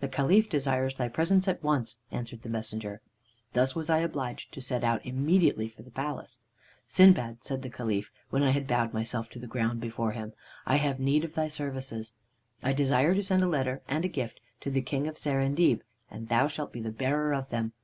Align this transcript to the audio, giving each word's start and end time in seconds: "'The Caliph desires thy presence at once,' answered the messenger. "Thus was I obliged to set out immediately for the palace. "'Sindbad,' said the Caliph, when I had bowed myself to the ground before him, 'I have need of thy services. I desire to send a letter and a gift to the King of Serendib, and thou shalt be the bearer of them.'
"'The 0.00 0.08
Caliph 0.08 0.48
desires 0.48 0.94
thy 0.94 1.06
presence 1.06 1.46
at 1.46 1.62
once,' 1.62 1.98
answered 2.10 2.40
the 2.40 2.48
messenger. 2.48 3.02
"Thus 3.52 3.74
was 3.74 3.90
I 3.90 3.98
obliged 3.98 4.50
to 4.52 4.62
set 4.62 4.82
out 4.82 5.04
immediately 5.04 5.68
for 5.68 5.82
the 5.82 5.90
palace. 5.90 6.38
"'Sindbad,' 6.86 7.44
said 7.44 7.60
the 7.60 7.68
Caliph, 7.68 8.10
when 8.30 8.42
I 8.42 8.52
had 8.52 8.66
bowed 8.66 8.94
myself 8.94 9.28
to 9.28 9.38
the 9.38 9.46
ground 9.46 9.82
before 9.82 10.12
him, 10.12 10.32
'I 10.64 10.76
have 10.76 10.98
need 10.98 11.24
of 11.24 11.34
thy 11.34 11.48
services. 11.48 12.14
I 12.62 12.72
desire 12.72 13.14
to 13.14 13.22
send 13.22 13.42
a 13.42 13.46
letter 13.48 13.82
and 13.86 14.02
a 14.06 14.08
gift 14.08 14.40
to 14.62 14.70
the 14.70 14.80
King 14.80 15.06
of 15.08 15.18
Serendib, 15.18 15.82
and 16.10 16.30
thou 16.30 16.48
shalt 16.48 16.72
be 16.72 16.80
the 16.80 16.90
bearer 16.90 17.34
of 17.34 17.50
them.' 17.50 17.74